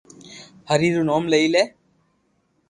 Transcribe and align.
ھري 0.69 0.89
رو 0.95 1.01
نوم 1.09 1.23
لئي 1.31 1.45
جي 1.53 1.63